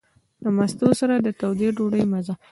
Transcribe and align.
د 0.43 0.45
مستو 0.57 0.87
سره 0.99 1.15
د 1.25 1.27
تودې 1.39 1.69
ډوډۍ 1.77 2.03
مزه. 2.11 2.33